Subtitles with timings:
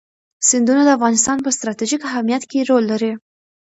[0.47, 3.11] سیندونه د افغانستان په ستراتیژیک اهمیت کې رول لري.